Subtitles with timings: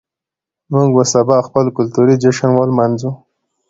[0.71, 3.11] موږ به سبا خپل کلتوري جشن ولمانځو.